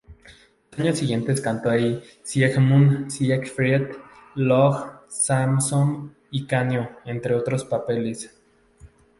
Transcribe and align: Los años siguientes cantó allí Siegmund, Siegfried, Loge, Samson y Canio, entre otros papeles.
Los 0.71 0.79
años 0.79 0.97
siguientes 0.97 1.41
cantó 1.41 1.69
allí 1.69 2.01
Siegmund, 2.23 3.11
Siegfried, 3.11 3.89
Loge, 4.33 4.89
Samson 5.09 6.15
y 6.31 6.47
Canio, 6.47 6.89
entre 7.05 7.35
otros 7.35 7.63
papeles. 7.65 8.35